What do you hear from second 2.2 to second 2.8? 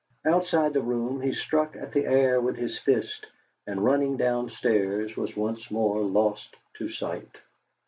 with his